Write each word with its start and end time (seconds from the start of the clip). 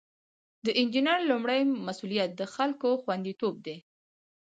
د 0.65 0.67
انجینر 0.81 1.19
لومړی 1.29 1.61
مسؤلیت 1.87 2.29
د 2.35 2.41
خلکو 2.55 2.89
خوندیتوب 3.03 3.55
دی. 3.65 3.77